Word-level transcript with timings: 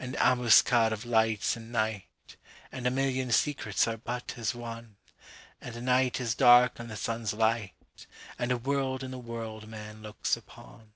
24An 0.00 0.16
ambuscade 0.16 0.90
of 0.94 1.04
lights 1.04 1.54
in 1.54 1.70
night,25(And 1.70 2.86
a 2.86 2.90
million 2.90 3.30
secrets 3.30 3.86
are 3.86 3.98
but 3.98 4.32
as 4.38 4.52
one)26And 4.54 4.94
anight 5.60 6.18
is 6.18 6.34
dark 6.34 6.80
in 6.80 6.88
the 6.88 6.96
sun's 6.96 7.34
light,27And 7.34 8.50
a 8.52 8.56
world 8.56 9.04
in 9.04 9.10
the 9.10 9.18
world 9.18 9.68
man 9.68 10.00
looks 10.00 10.34
upon. 10.34 10.94